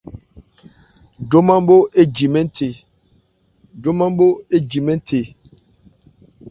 [1.29, 1.61] Joman
[4.17, 5.19] bho éji mɛ́n the.